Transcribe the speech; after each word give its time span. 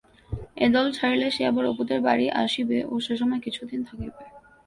এ 0.57 0.67
দল 0.69 0.87
ছাড়িলে 0.97 1.27
সে 1.31 1.41
আবার 1.45 1.65
অপুদের 1.67 1.99
বাড়ি 2.07 2.25
আসিবে 2.43 2.79
ও 2.85 3.03
সে 3.05 3.13
সময় 3.17 3.41
কিছুদিন 3.45 3.79
থাকিবে। 3.83 4.21